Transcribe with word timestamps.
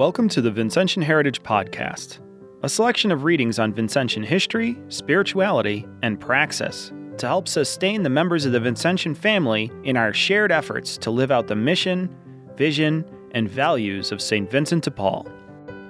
Welcome 0.00 0.30
to 0.30 0.40
the 0.40 0.50
Vincentian 0.50 1.02
Heritage 1.02 1.42
Podcast, 1.42 2.20
a 2.62 2.70
selection 2.70 3.12
of 3.12 3.24
readings 3.24 3.58
on 3.58 3.74
Vincentian 3.74 4.24
history, 4.24 4.78
spirituality, 4.88 5.86
and 6.02 6.18
praxis 6.18 6.90
to 7.18 7.26
help 7.26 7.46
sustain 7.46 8.02
the 8.02 8.08
members 8.08 8.46
of 8.46 8.52
the 8.52 8.60
Vincentian 8.60 9.14
family 9.14 9.70
in 9.84 9.98
our 9.98 10.14
shared 10.14 10.50
efforts 10.52 10.96
to 10.96 11.10
live 11.10 11.30
out 11.30 11.48
the 11.48 11.54
mission, 11.54 12.08
vision, 12.56 13.04
and 13.32 13.46
values 13.46 14.10
of 14.10 14.22
St. 14.22 14.50
Vincent 14.50 14.84
de 14.84 14.90
Paul. 14.90 15.28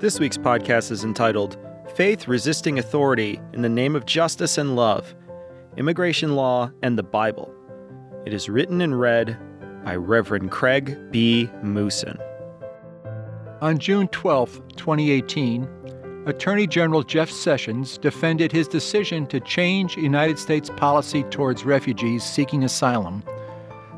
This 0.00 0.18
week's 0.18 0.36
podcast 0.36 0.90
is 0.90 1.04
entitled 1.04 1.56
Faith 1.94 2.26
Resisting 2.26 2.80
Authority 2.80 3.40
in 3.52 3.62
the 3.62 3.68
Name 3.68 3.94
of 3.94 4.04
Justice 4.04 4.58
and 4.58 4.74
Love 4.74 5.14
Immigration 5.76 6.34
Law 6.34 6.72
and 6.82 6.98
the 6.98 7.04
Bible. 7.04 7.54
It 8.26 8.34
is 8.34 8.48
written 8.48 8.80
and 8.80 8.98
read 8.98 9.38
by 9.84 9.94
Reverend 9.94 10.50
Craig 10.50 10.98
B. 11.12 11.48
Mousin. 11.62 12.18
On 13.62 13.78
June 13.78 14.08
12, 14.08 14.60
2018, 14.74 16.24
Attorney 16.26 16.66
General 16.66 17.04
Jeff 17.04 17.30
Sessions 17.30 17.96
defended 17.96 18.50
his 18.50 18.66
decision 18.66 19.24
to 19.28 19.38
change 19.38 19.96
United 19.96 20.36
States 20.36 20.68
policy 20.68 21.22
towards 21.30 21.64
refugees 21.64 22.24
seeking 22.24 22.64
asylum 22.64 23.22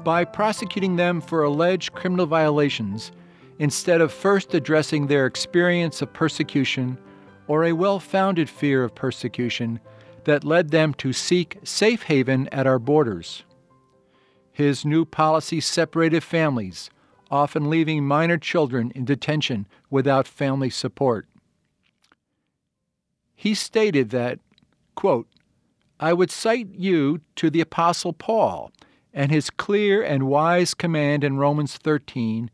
by 0.05 0.23
prosecuting 0.23 0.97
them 0.97 1.19
for 1.19 1.43
alleged 1.43 1.95
criminal 1.95 2.27
violations 2.27 3.11
instead 3.59 4.03
of 4.03 4.13
first 4.13 4.53
addressing 4.53 5.07
their 5.07 5.25
experience 5.25 6.03
of 6.03 6.13
persecution 6.13 6.99
or 7.47 7.65
a 7.65 7.73
well 7.73 7.99
founded 7.99 8.51
fear 8.51 8.85
of 8.85 8.95
persecution 8.95 9.81
that 10.25 10.45
led 10.45 10.73
them 10.73 10.93
to 10.93 11.11
seek 11.15 11.57
safe 11.65 12.03
haven 12.03 12.51
at 12.53 12.67
our 12.67 12.79
borders. 12.79 13.45
His 14.53 14.85
new 14.85 15.07
policy 15.07 15.63
separated 15.63 16.23
families 16.23 16.91
often 17.31 17.71
leaving 17.71 18.05
minor 18.05 18.39
children 18.39 18.93
in 18.95 19.05
detention 19.05 19.67
without 19.91 20.27
family 20.27 20.71
support. 20.71 21.27
He 23.35 23.55
stated 23.55 24.11
that, 24.11 24.39
quote, 24.95 25.29
I 26.01 26.13
would 26.13 26.31
cite 26.31 26.69
you 26.75 27.21
to 27.37 27.51
the 27.51 27.61
Apostle 27.61 28.13
Paul 28.13 28.73
and 29.13 29.31
his 29.31 29.51
clear 29.51 30.03
and 30.03 30.25
wise 30.25 30.75
command 30.75 31.25
in 31.25 31.37
Romans 31.37 31.77
13 31.77 32.51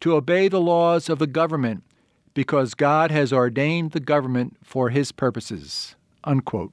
to 0.00 0.14
obey 0.14 0.48
the 0.48 0.60
laws 0.60 1.08
of 1.08 1.18
the 1.18 1.26
government 1.26 1.82
because 2.34 2.74
God 2.74 3.10
has 3.10 3.32
ordained 3.32 3.92
the 3.92 4.00
government 4.00 4.56
for 4.62 4.90
his 4.90 5.10
purposes. 5.10 5.96
Unquote. 6.22 6.72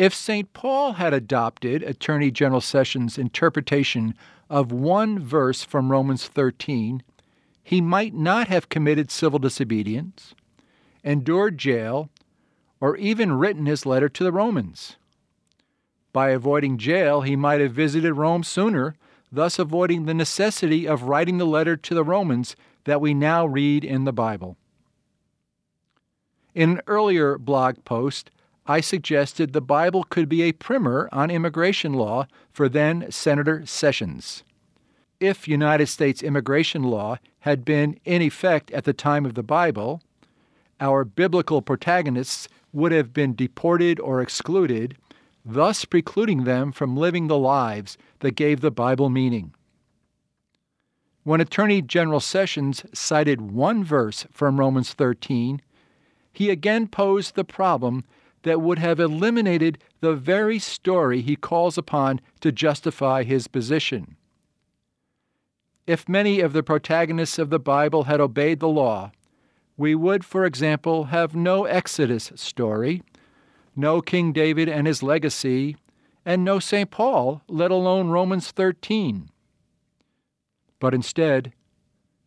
If 0.00 0.14
St. 0.14 0.50
Paul 0.54 0.94
had 0.94 1.12
adopted 1.12 1.82
Attorney 1.82 2.30
General 2.30 2.62
Sessions' 2.62 3.18
interpretation 3.18 4.14
of 4.48 4.72
one 4.72 5.18
verse 5.18 5.62
from 5.62 5.92
Romans 5.92 6.26
13, 6.26 7.02
he 7.62 7.82
might 7.82 8.14
not 8.14 8.48
have 8.48 8.70
committed 8.70 9.10
civil 9.10 9.38
disobedience, 9.38 10.34
endured 11.04 11.58
jail, 11.58 12.08
or 12.80 12.96
even 12.96 13.34
written 13.34 13.66
his 13.66 13.84
letter 13.84 14.08
to 14.08 14.24
the 14.24 14.32
Romans. 14.32 14.96
By 16.14 16.30
avoiding 16.30 16.78
jail, 16.78 17.20
he 17.20 17.36
might 17.36 17.60
have 17.60 17.72
visited 17.72 18.14
Rome 18.14 18.42
sooner, 18.42 18.96
thus 19.30 19.58
avoiding 19.58 20.06
the 20.06 20.14
necessity 20.14 20.88
of 20.88 21.02
writing 21.02 21.36
the 21.36 21.44
letter 21.44 21.76
to 21.76 21.94
the 21.94 22.04
Romans 22.04 22.56
that 22.84 23.02
we 23.02 23.12
now 23.12 23.44
read 23.44 23.84
in 23.84 24.04
the 24.04 24.14
Bible. 24.14 24.56
In 26.54 26.70
an 26.70 26.80
earlier 26.86 27.36
blog 27.36 27.84
post, 27.84 28.30
I 28.70 28.80
suggested 28.80 29.52
the 29.52 29.60
Bible 29.60 30.04
could 30.04 30.28
be 30.28 30.42
a 30.42 30.52
primer 30.52 31.08
on 31.10 31.28
immigration 31.28 31.92
law 31.92 32.28
for 32.52 32.68
then 32.68 33.10
Senator 33.10 33.66
Sessions. 33.66 34.44
If 35.18 35.48
United 35.48 35.88
States 35.88 36.22
immigration 36.22 36.84
law 36.84 37.18
had 37.40 37.64
been 37.64 37.98
in 38.04 38.22
effect 38.22 38.70
at 38.70 38.84
the 38.84 38.92
time 38.92 39.26
of 39.26 39.34
the 39.34 39.42
Bible, 39.42 40.02
our 40.78 41.04
biblical 41.04 41.62
protagonists 41.62 42.46
would 42.72 42.92
have 42.92 43.12
been 43.12 43.34
deported 43.34 43.98
or 43.98 44.22
excluded, 44.22 44.96
thus 45.44 45.84
precluding 45.84 46.44
them 46.44 46.70
from 46.70 46.96
living 46.96 47.26
the 47.26 47.36
lives 47.36 47.98
that 48.20 48.36
gave 48.36 48.60
the 48.60 48.70
Bible 48.70 49.10
meaning. 49.10 49.52
When 51.24 51.40
Attorney 51.40 51.82
General 51.82 52.20
Sessions 52.20 52.84
cited 52.94 53.40
one 53.40 53.82
verse 53.82 54.28
from 54.30 54.60
Romans 54.60 54.92
13, 54.92 55.60
he 56.32 56.50
again 56.50 56.86
posed 56.86 57.34
the 57.34 57.42
problem 57.42 58.04
that 58.42 58.60
would 58.60 58.78
have 58.78 59.00
eliminated 59.00 59.78
the 60.00 60.14
very 60.14 60.58
story 60.58 61.20
he 61.20 61.36
calls 61.36 61.76
upon 61.76 62.20
to 62.40 62.52
justify 62.52 63.22
his 63.22 63.48
position. 63.48 64.16
If 65.86 66.08
many 66.08 66.40
of 66.40 66.52
the 66.52 66.62
protagonists 66.62 67.38
of 67.38 67.50
the 67.50 67.58
Bible 67.58 68.04
had 68.04 68.20
obeyed 68.20 68.60
the 68.60 68.68
law, 68.68 69.12
we 69.76 69.94
would, 69.94 70.24
for 70.24 70.44
example, 70.44 71.04
have 71.04 71.34
no 71.34 71.64
Exodus 71.64 72.32
story, 72.34 73.02
no 73.74 74.00
King 74.00 74.32
David 74.32 74.68
and 74.68 74.86
his 74.86 75.02
legacy, 75.02 75.76
and 76.24 76.44
no 76.44 76.58
St. 76.58 76.90
Paul, 76.90 77.42
let 77.48 77.70
alone 77.70 78.10
Romans 78.10 78.50
13. 78.50 79.30
But 80.78 80.94
instead, 80.94 81.52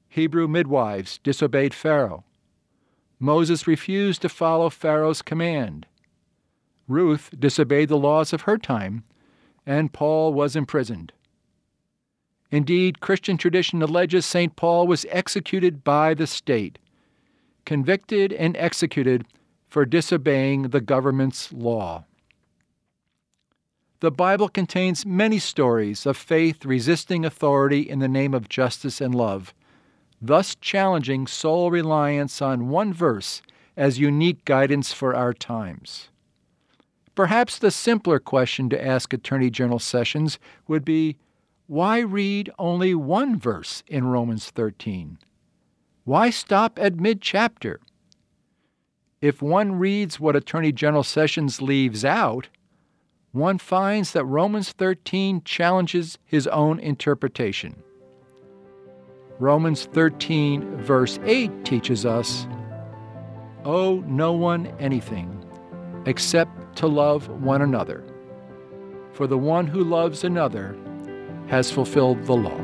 Hebrew 0.10 0.48
midwives 0.48 1.20
disobeyed 1.20 1.74
Pharaoh. 1.74 2.24
Moses 3.20 3.68
refused 3.68 4.22
to 4.24 4.30
follow 4.30 4.70
Pharaoh's 4.70 5.22
command. 5.22 5.86
Ruth 6.88 7.30
disobeyed 7.38 7.90
the 7.90 7.98
laws 7.98 8.34
of 8.34 8.42
her 8.42 8.58
time, 8.58 9.04
and 9.66 9.94
Paul 9.94 10.34
was 10.34 10.56
imprisoned. 10.56 11.14
Indeed, 12.52 13.00
Christian 13.00 13.38
tradition 13.38 13.82
alleges 13.82 14.26
St. 14.26 14.56
Paul 14.56 14.86
was 14.86 15.06
executed 15.10 15.84
by 15.84 16.14
the 16.14 16.28
state, 16.28 16.78
convicted 17.66 18.32
and 18.34 18.56
executed 18.58 19.26
for 19.68 19.86
disobeying 19.86 20.70
the 20.70 20.82
government's 20.82 21.52
law. 21.52 22.06
The 24.02 24.12
Bible 24.12 24.50
contains 24.50 25.06
many 25.06 25.40
stories 25.40 26.06
of 26.06 26.18
faith 26.18 26.66
resisting 26.66 27.26
authority 27.26 27.82
in 27.82 28.00
the 28.00 28.08
name 28.10 28.34
of 28.34 28.50
justice 28.50 29.00
and 29.00 29.16
love, 29.16 29.54
thus 30.22 30.56
challenging 30.56 31.26
sole 31.26 31.72
reliance 31.72 32.42
on 32.42 32.70
one 32.70 32.94
verse 32.94 33.42
as 33.78 33.98
unique 34.00 34.44
guidance 34.46 34.92
for 34.92 35.16
our 35.16 35.34
times. 35.34 36.10
Perhaps 37.16 37.60
the 37.60 37.72
simpler 37.72 38.20
question 38.20 38.70
to 38.70 38.86
ask 38.86 39.14
Attorney 39.14 39.50
General 39.50 39.80
Sessions 39.80 40.40
would 40.68 40.84
be 40.84 41.18
why 41.68 42.00
read 42.00 42.52
only 42.58 42.96
one 42.96 43.38
verse 43.38 43.84
in 43.88 44.06
Romans 44.08 44.50
13? 44.50 45.20
Why 46.06 46.30
stop 46.30 46.78
at 46.80 47.00
mid 47.00 47.22
chapter? 47.22 47.80
If 49.22 49.42
one 49.42 49.80
reads 49.80 50.20
what 50.20 50.36
Attorney 50.36 50.72
General 50.72 51.04
Sessions 51.04 51.62
leaves 51.62 52.04
out, 52.04 52.50
one 53.32 53.58
finds 53.58 54.12
that 54.12 54.26
Romans 54.26 54.72
13 54.74 55.44
challenges 55.46 56.18
his 56.26 56.46
own 56.48 56.80
interpretation. 56.80 57.82
Romans 59.40 59.86
13, 59.86 60.78
verse 60.78 61.20
8 61.26 61.66
teaches 61.66 62.06
us 62.06 62.48
Owe 63.66 64.04
no 64.06 64.34
one 64.34 64.68
anything 64.80 65.44
except 66.06 66.52
to 66.76 66.88
love 66.88 67.28
one 67.42 67.62
another. 67.62 68.04
For 69.14 69.28
the 69.28 69.38
one 69.38 69.68
who 69.68 69.84
loves 69.84 70.24
another 70.24 70.76
has 71.48 71.72
fulfilled 71.72 72.26
the 72.26 72.34
law. 72.34 72.60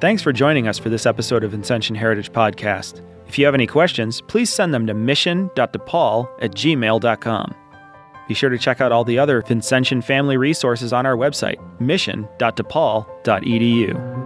Thanks 0.00 0.22
for 0.22 0.32
joining 0.32 0.68
us 0.68 0.78
for 0.78 0.88
this 0.88 1.06
episode 1.06 1.44
of 1.44 1.52
Vincentian 1.52 1.96
Heritage 1.96 2.32
Podcast. 2.32 3.02
If 3.26 3.38
you 3.38 3.44
have 3.44 3.54
any 3.54 3.66
questions, 3.66 4.20
please 4.20 4.50
send 4.50 4.72
them 4.72 4.86
to 4.86 4.94
mission.depaul 4.94 6.28
at 6.40 6.52
gmail.com. 6.52 7.54
Be 8.28 8.34
sure 8.34 8.50
to 8.50 8.58
check 8.58 8.80
out 8.80 8.92
all 8.92 9.04
the 9.04 9.18
other 9.18 9.42
Vincentian 9.42 10.02
family 10.02 10.36
resources 10.36 10.92
on 10.92 11.06
our 11.06 11.16
website, 11.16 11.58
mission.depaul.edu. 11.80 14.25